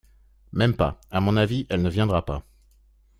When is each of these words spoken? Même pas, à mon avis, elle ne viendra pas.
Même 0.51 0.75
pas, 0.75 0.99
à 1.11 1.21
mon 1.21 1.37
avis, 1.37 1.67
elle 1.69 1.83
ne 1.83 1.89
viendra 1.91 2.25
pas. 2.25 2.41